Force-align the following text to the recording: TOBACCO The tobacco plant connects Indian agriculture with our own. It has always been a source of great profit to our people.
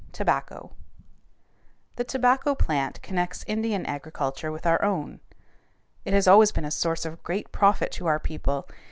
TOBACCO 0.13 0.71
The 1.95 2.03
tobacco 2.03 2.55
plant 2.55 2.99
connects 3.03 3.43
Indian 3.45 3.85
agriculture 3.85 4.51
with 4.51 4.65
our 4.65 4.83
own. 4.83 5.19
It 6.05 6.13
has 6.13 6.27
always 6.27 6.51
been 6.51 6.65
a 6.65 6.71
source 6.71 7.05
of 7.05 7.21
great 7.21 7.51
profit 7.51 7.91
to 7.91 8.07
our 8.07 8.19
people. 8.19 8.65